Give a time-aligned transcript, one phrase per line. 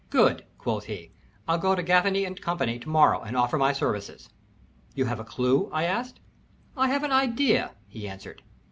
[0.09, 1.11] "Good," quoth he.
[1.47, 2.55] "I'll go to Gaffany & Co.
[2.57, 4.29] to morrow and offer my services."
[4.95, 6.19] "You have a clew?" I asked.
[6.75, 8.41] "I have an idea," he answered.